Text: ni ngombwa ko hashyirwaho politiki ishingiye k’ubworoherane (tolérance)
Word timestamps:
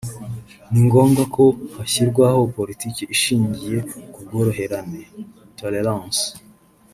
ni 0.71 0.79
ngombwa 0.85 1.23
ko 1.35 1.43
hashyirwaho 1.75 2.39
politiki 2.57 3.03
ishingiye 3.15 3.77
k’ubworoherane 4.13 5.01
(tolérance) 5.59 6.23